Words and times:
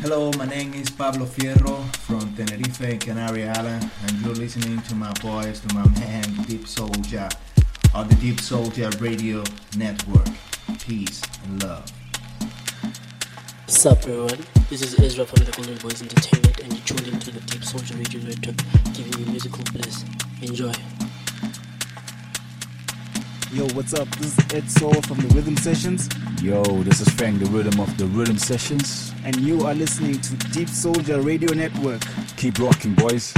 Hello, 0.00 0.30
my 0.38 0.46
name 0.46 0.74
is 0.74 0.88
Pablo 0.90 1.26
Fierro 1.26 1.84
from 1.96 2.32
Tenerife, 2.36 3.00
Canary 3.00 3.48
Island, 3.48 3.90
and 4.06 4.20
you're 4.20 4.32
listening 4.32 4.80
to 4.82 4.94
my 4.94 5.12
voice, 5.20 5.58
to 5.58 5.74
my 5.74 5.82
man, 5.98 6.22
Deepsoulja, 6.46 7.28
on 7.94 8.06
the 8.06 8.14
Deepsoulja 8.14 9.00
Radio 9.00 9.42
Network. 9.76 10.28
Peace 10.86 11.20
and 11.44 11.62
love. 11.64 11.90
What's 13.64 13.84
up, 13.86 13.98
everyone? 13.98 14.46
This 14.70 14.82
is 14.82 14.96
Ezra 15.00 15.26
from 15.26 15.44
the 15.44 15.50
Golden 15.50 15.76
Boys 15.78 16.00
Entertainment, 16.00 16.60
and 16.60 16.72
you're 16.72 16.84
tuned 16.84 17.08
into 17.08 17.32
the 17.32 17.40
Deepsoulja 17.40 17.98
Radio 17.98 18.20
Network, 18.20 18.94
giving 18.94 19.18
you 19.18 19.26
musical 19.32 19.64
bliss. 19.72 20.04
Enjoy. 20.42 20.97
Yo, 23.50 23.66
what's 23.68 23.94
up? 23.94 24.06
This 24.16 24.36
is 24.36 24.54
Ed 24.54 24.70
Soul 24.70 24.92
from 25.02 25.16
the 25.20 25.34
Rhythm 25.34 25.56
Sessions. 25.56 26.06
Yo, 26.42 26.62
this 26.82 27.00
is 27.00 27.08
Fang, 27.08 27.38
the 27.38 27.46
rhythm 27.46 27.80
of 27.80 27.96
the 27.96 28.04
Rhythm 28.04 28.36
Sessions. 28.36 29.14
And 29.24 29.36
you 29.36 29.64
are 29.64 29.72
listening 29.72 30.20
to 30.20 30.34
Deepsoulja 30.52 31.24
Radio 31.24 31.54
Network. 31.54 32.02
Keep 32.36 32.58
rocking, 32.58 32.92
boys. 32.92 33.32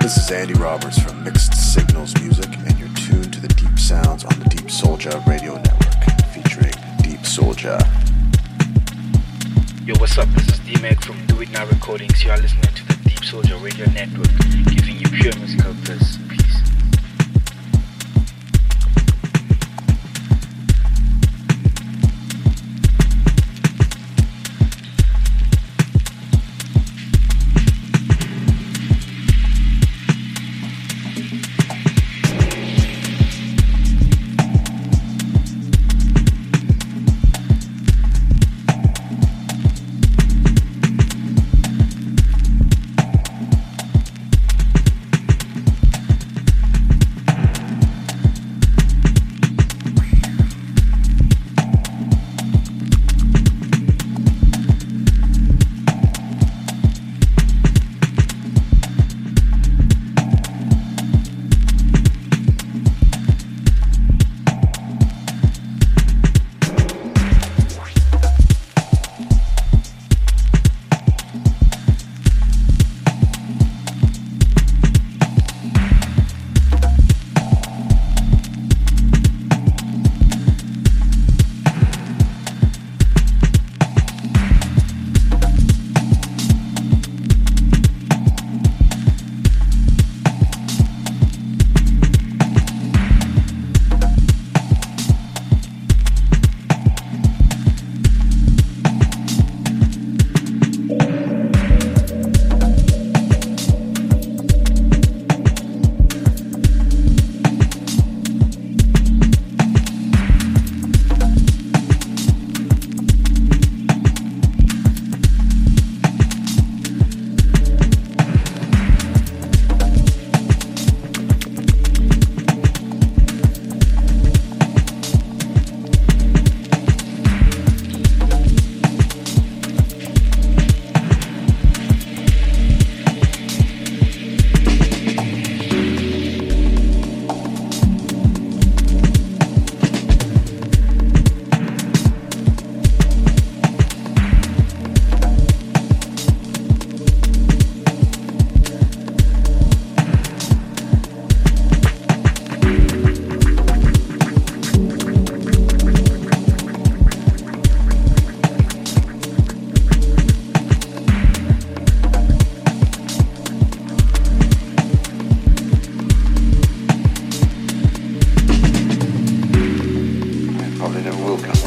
This 0.00 0.16
is 0.16 0.30
Andy 0.30 0.54
Roberts 0.54 1.00
from 1.02 1.24
Mixed 1.24 1.52
Signals 1.74 2.14
Music, 2.22 2.46
and 2.46 2.78
you're 2.78 2.94
tuned 2.94 3.32
to 3.32 3.40
the 3.40 3.48
deep 3.48 3.76
sounds 3.76 4.24
on 4.24 4.38
the 4.38 4.44
Deepsoulja 4.44 5.26
Radio 5.26 5.56
Network, 5.56 6.22
featuring 6.32 6.74
Deepsoulja. 7.02 7.82
Yo, 9.84 9.94
what's 9.98 10.16
up? 10.16 10.28
This 10.28 10.48
is 10.50 10.60
D-Mac 10.60 11.02
from 11.02 11.26
Do 11.26 11.40
It 11.40 11.50
Now 11.50 11.66
Recordings. 11.66 12.22
You 12.22 12.30
are 12.30 12.38
listening 12.38 12.62
to 12.62 12.86
the 12.86 12.94
Deepsoulja 13.10 13.60
Radio 13.60 13.86
Network, 13.90 14.30
giving 14.72 14.98
you 15.00 15.08
pure 15.08 15.34
musical 15.36 15.74
bliss. 15.82 16.16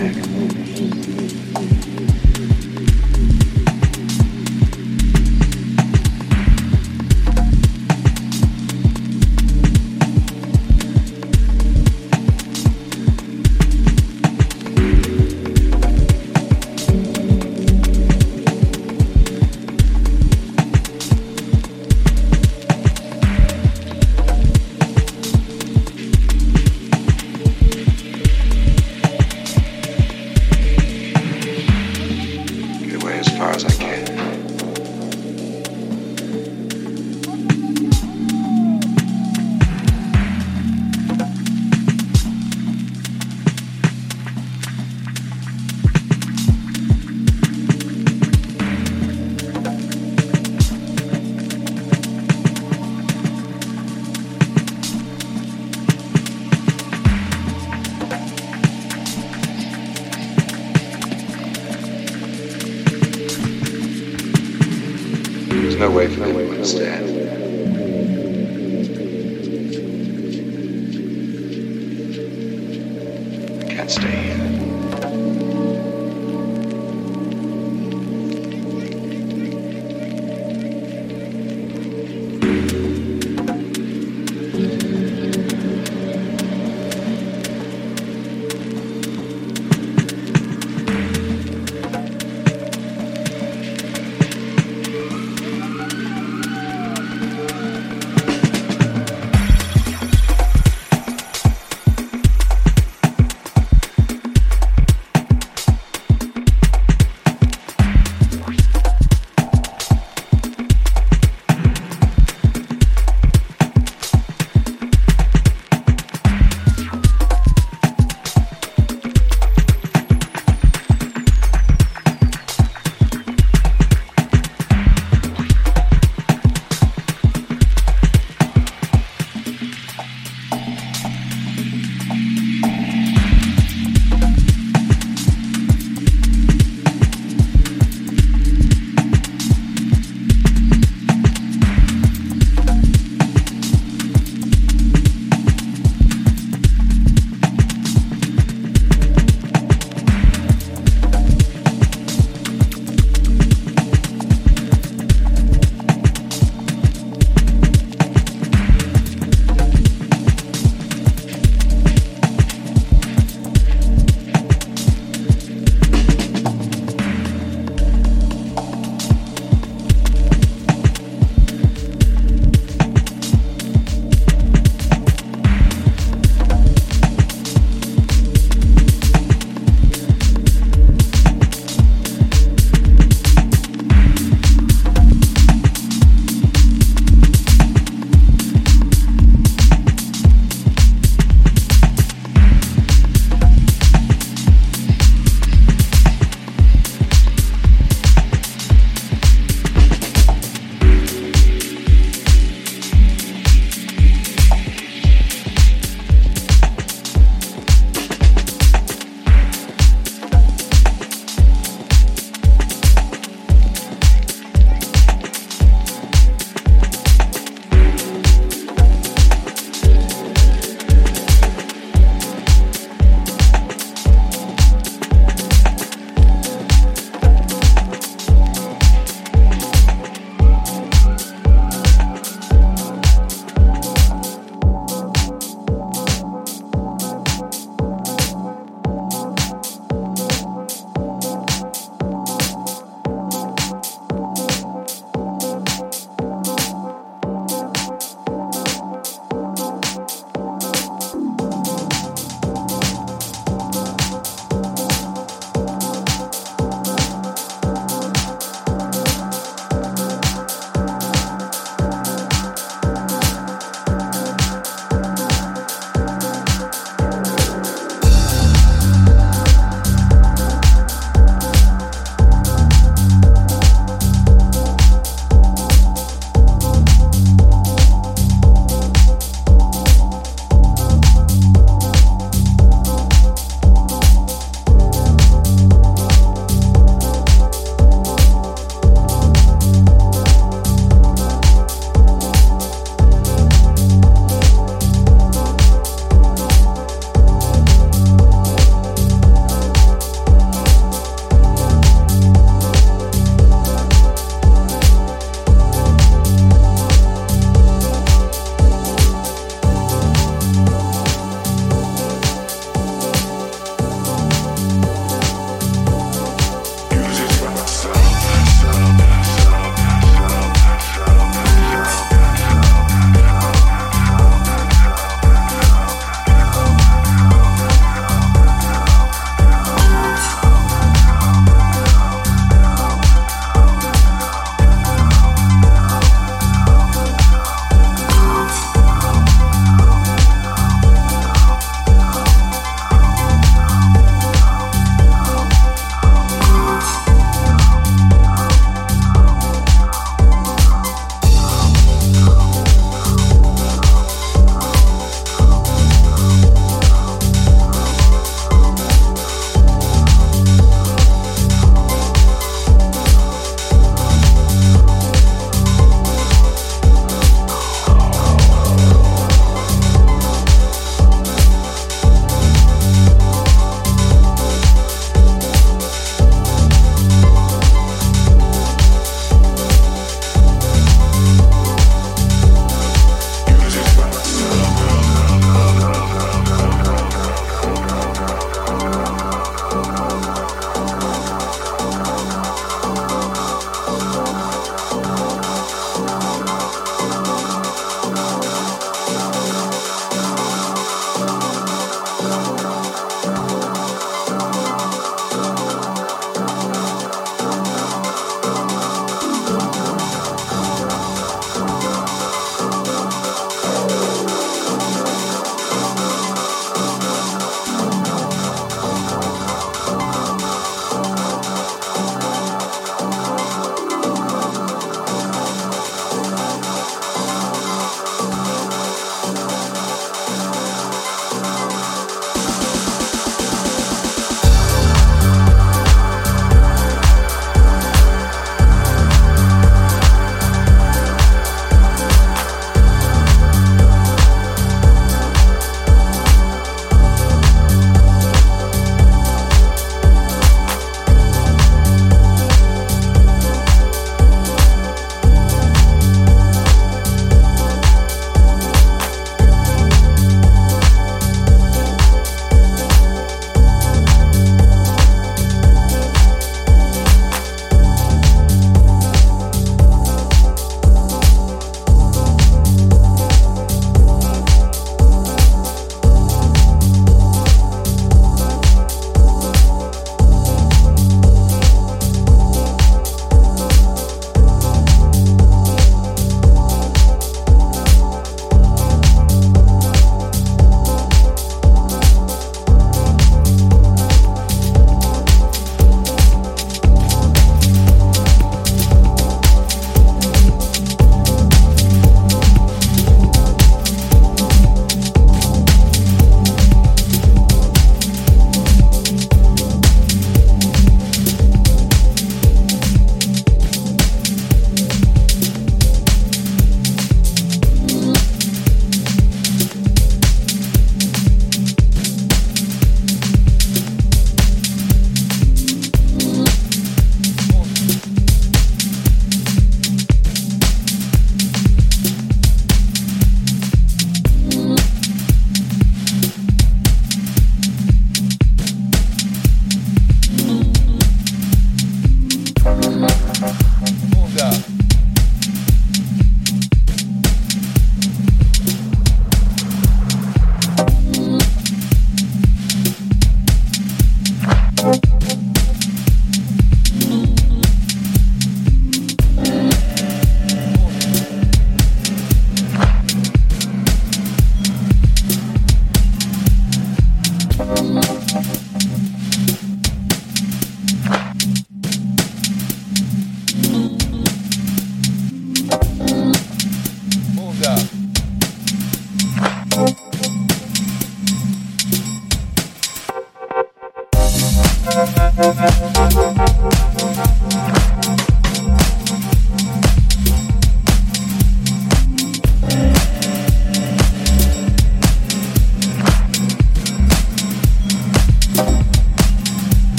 back 0.00 0.16
move. 0.30 0.59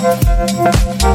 Thank 0.00 1.09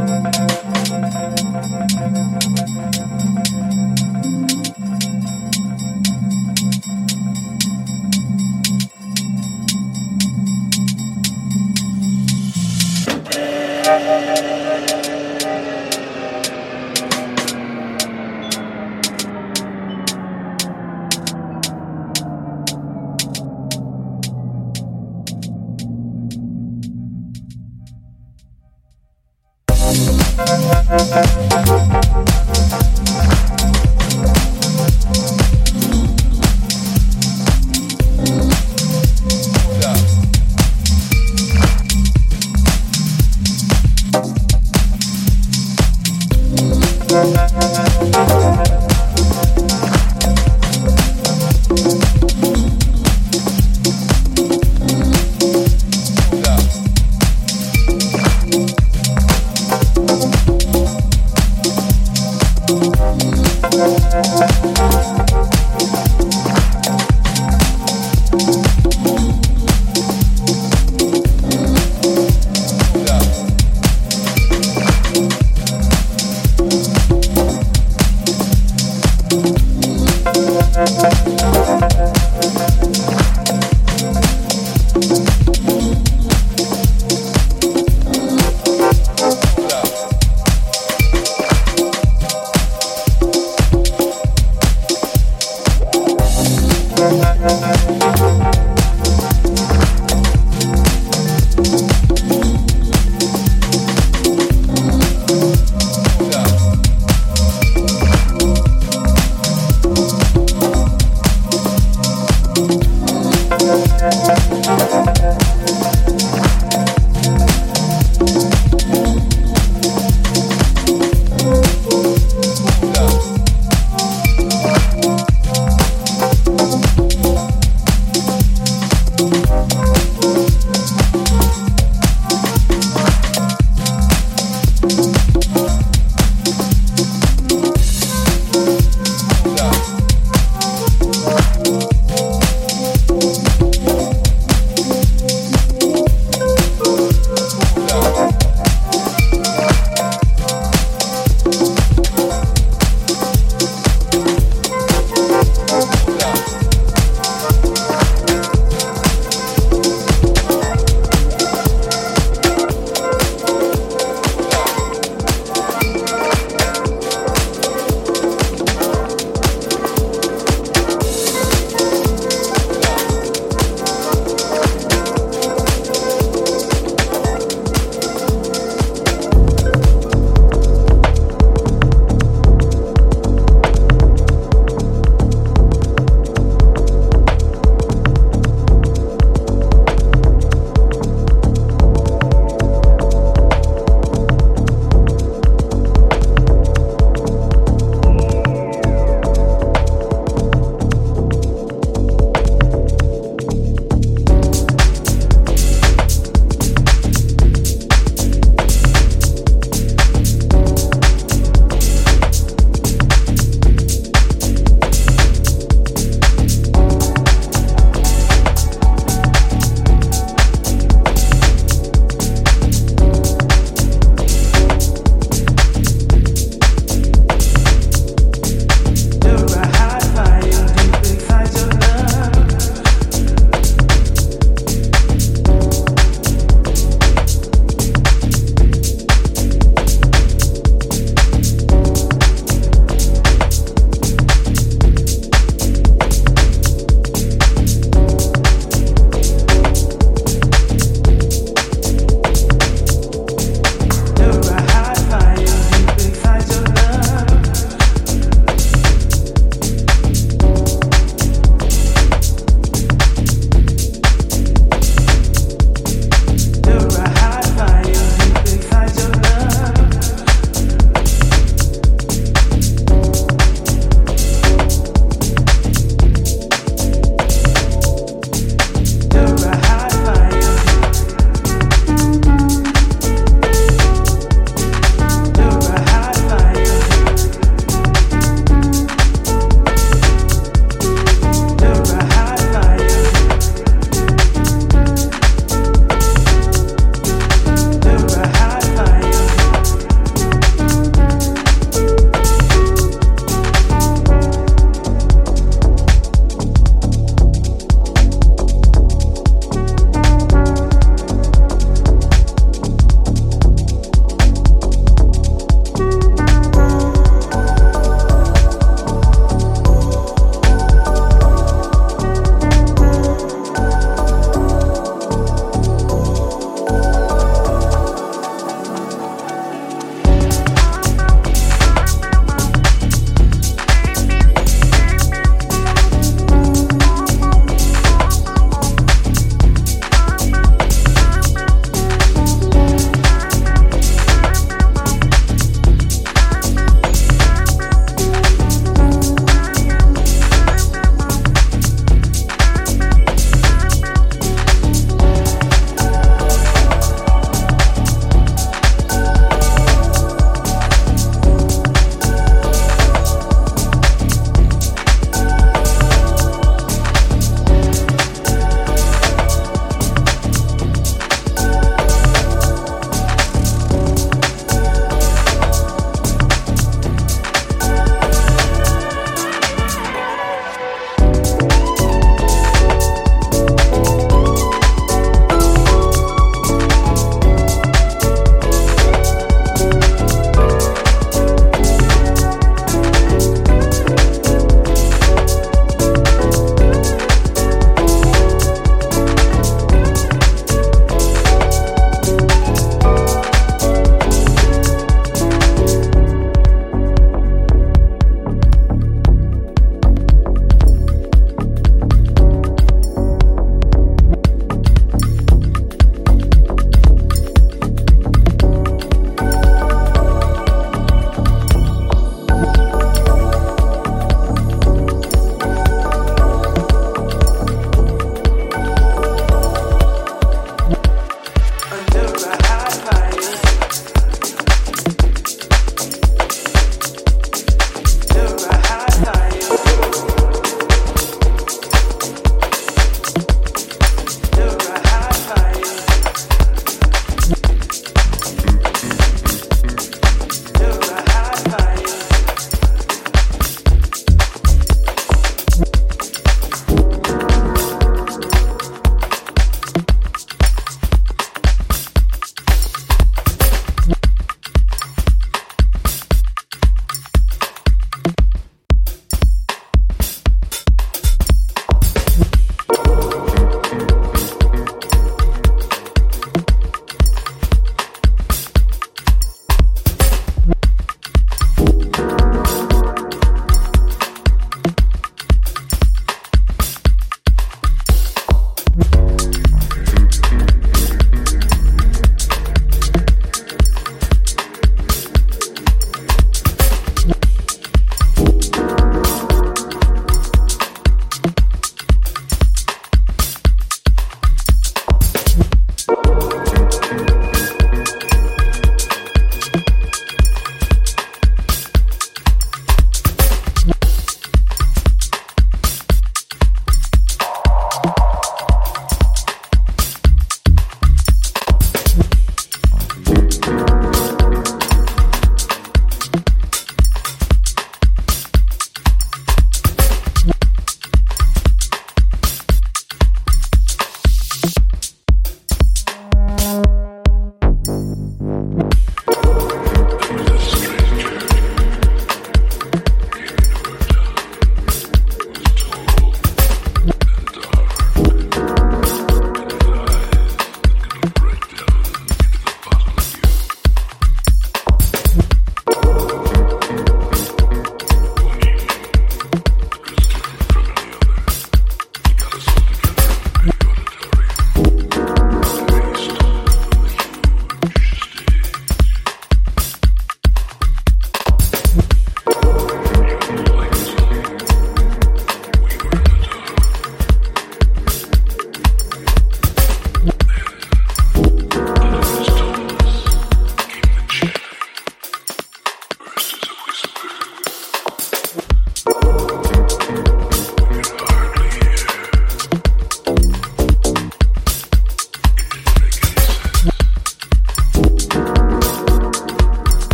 Música 0.00 0.49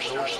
Force. 0.00 0.33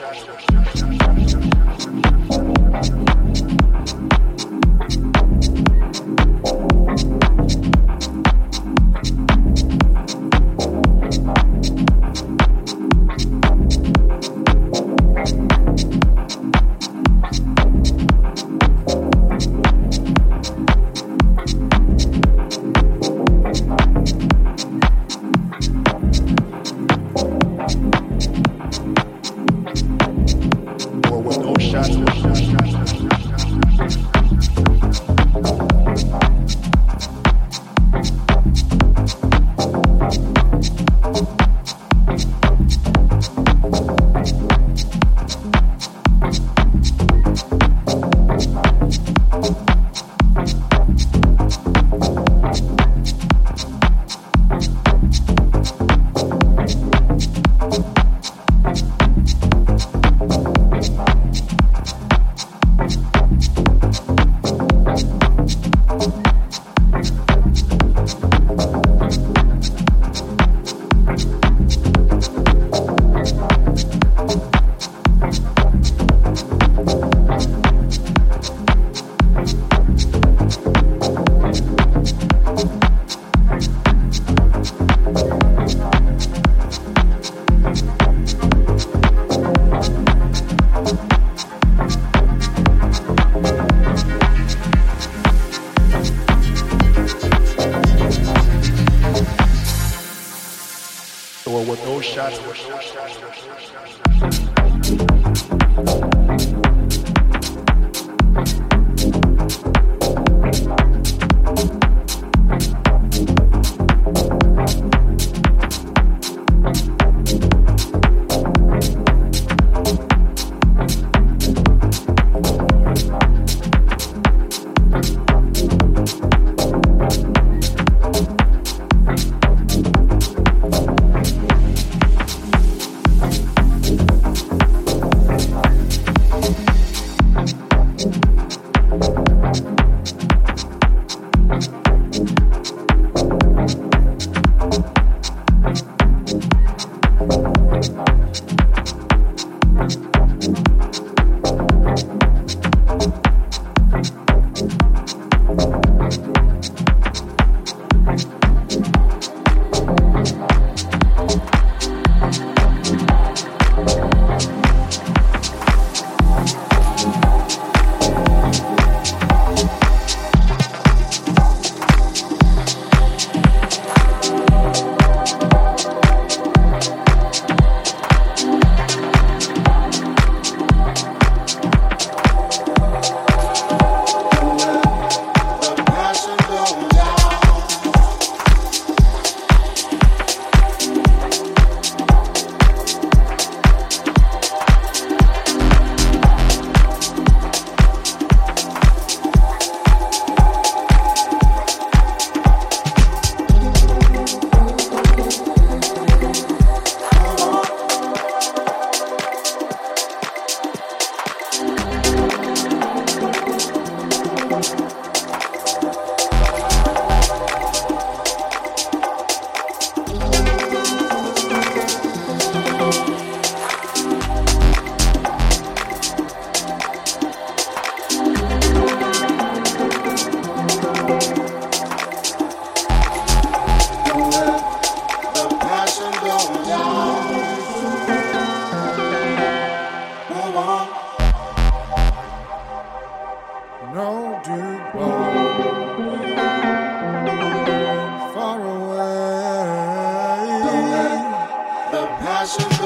su 252.47 252.84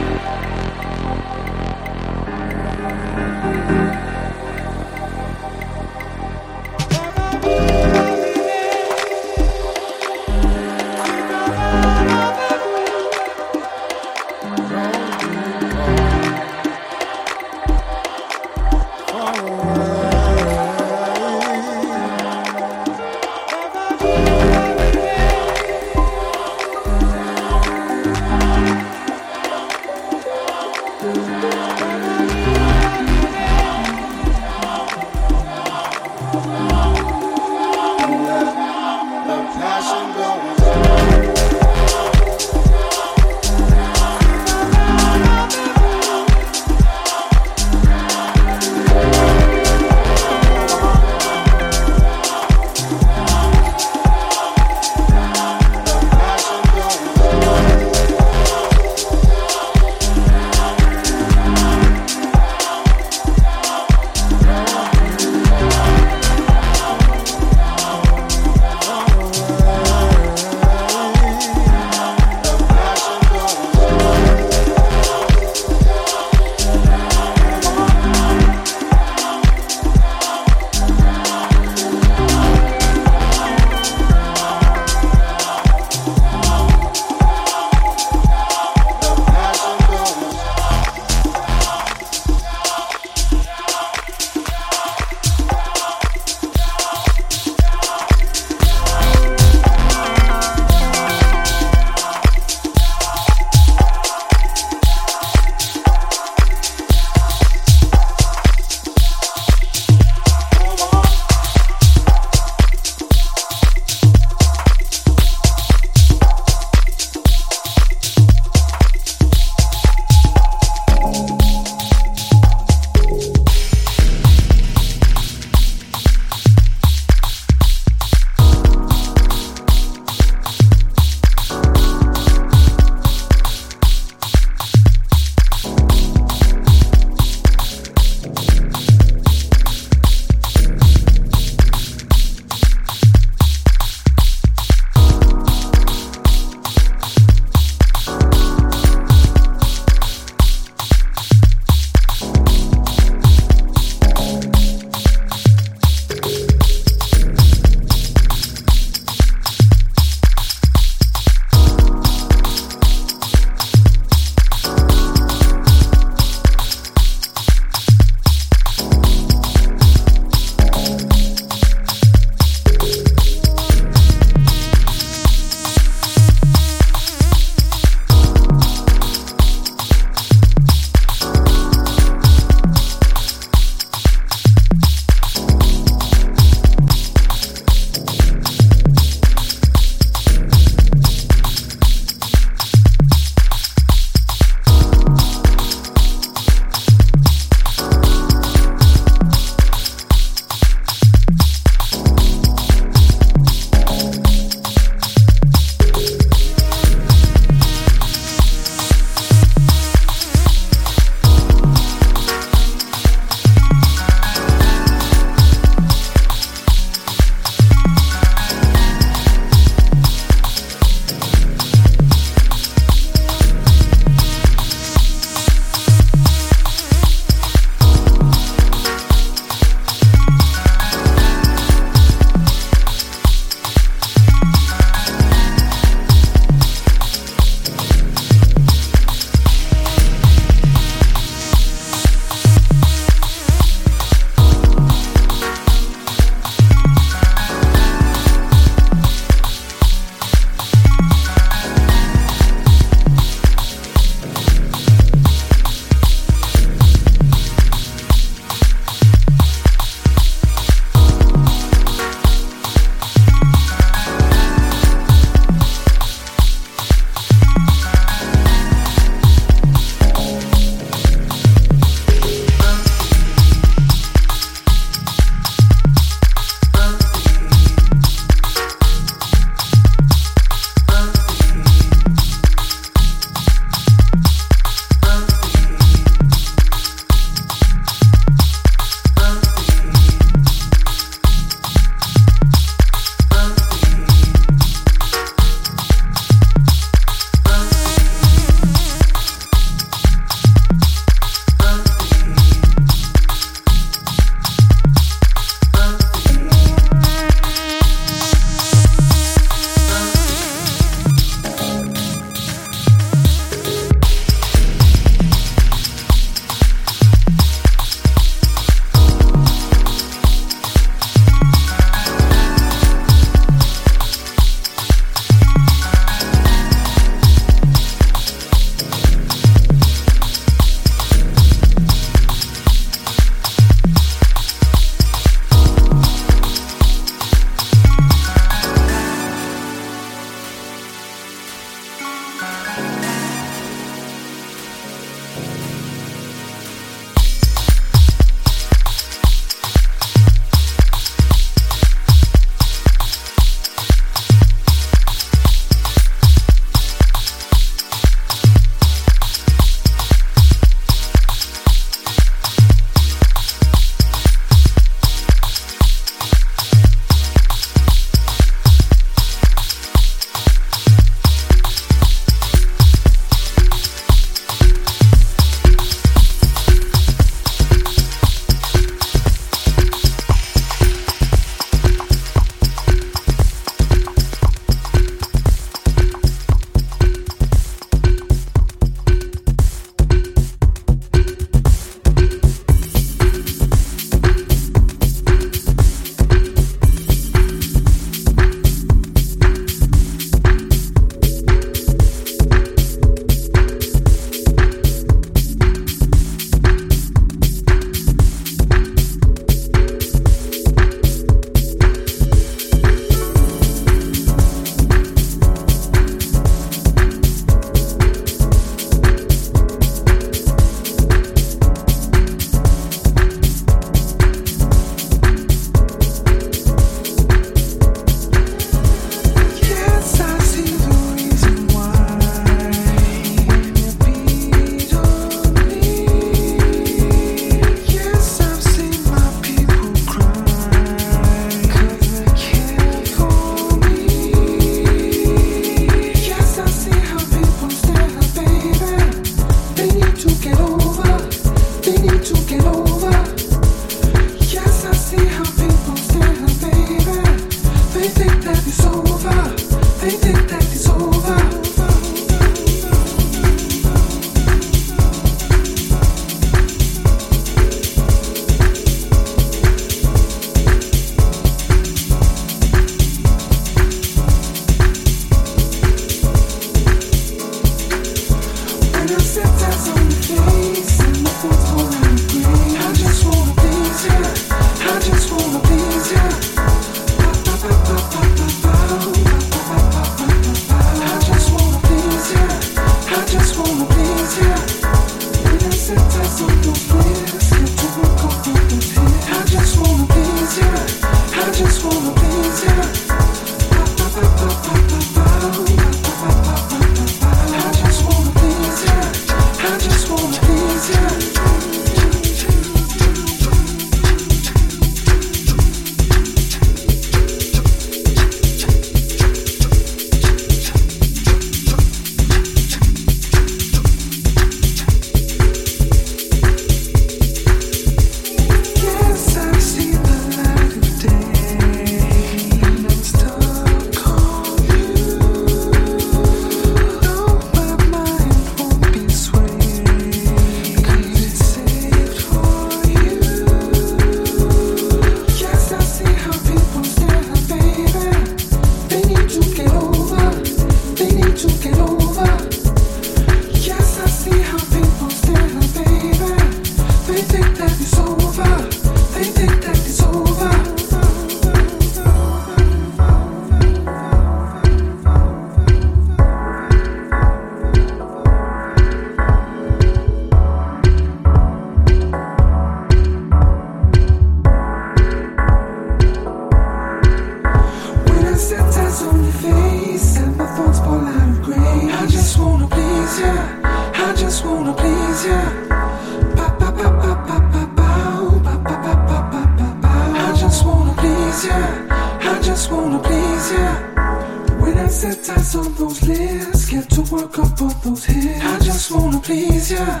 desensitize 595.02 595.58
on 595.58 595.74
those 595.74 596.02
lips. 596.02 596.70
Get 596.70 596.88
to 596.90 597.02
work 597.12 597.38
up 597.38 597.60
on 597.60 597.74
those 597.84 598.04
hips. 598.04 598.44
I 598.44 598.58
just 598.60 598.90
wanna 598.90 599.20
please 599.20 599.72
ya. 599.72 600.00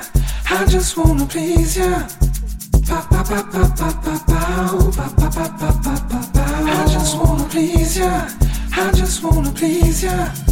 I 0.50 0.64
just 0.66 0.96
wanna 0.96 1.26
please 1.26 1.76
ya. 1.76 2.06
Ba 2.88 3.06
ba 3.10 3.24
ba 3.24 3.42
ba 3.52 3.64
ba 3.76 3.90
ba. 4.06 4.40
Ba 4.96 5.08
ba 5.16 5.28
ba 5.30 5.48
ba 5.58 5.98
ba 6.08 6.20
ba. 6.32 6.44
I 6.64 6.86
just 6.88 7.16
wanna 7.18 7.44
please 7.48 7.98
ya. 7.98 8.28
I 8.76 8.92
just 8.92 9.22
wanna 9.24 9.50
please 9.52 10.04
ya. 10.04 10.51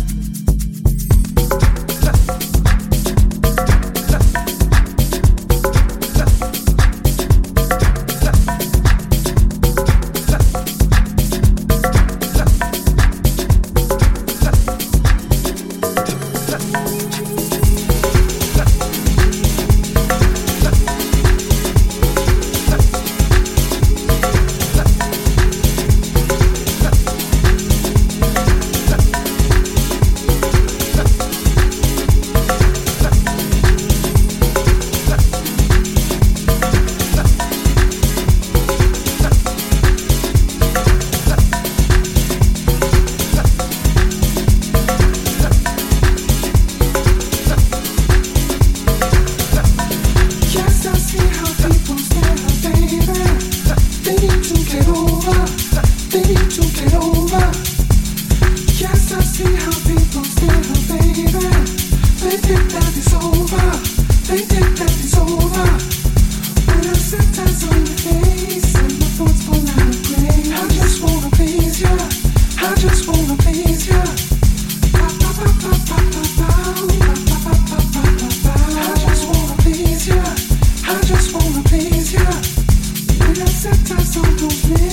to 84.41 84.49
feel 84.49 84.90